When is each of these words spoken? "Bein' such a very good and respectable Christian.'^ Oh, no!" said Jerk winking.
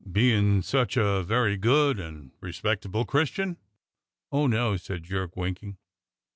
"Bein' 0.11 0.63
such 0.63 0.97
a 0.97 1.21
very 1.21 1.57
good 1.57 1.99
and 1.99 2.31
respectable 2.41 3.05
Christian.'^ 3.05 3.57
Oh, 4.31 4.47
no!" 4.47 4.75
said 4.77 5.03
Jerk 5.03 5.37
winking. 5.37 5.77